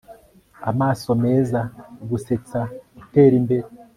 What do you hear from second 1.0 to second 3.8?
meza, gusetsa, gutera imbere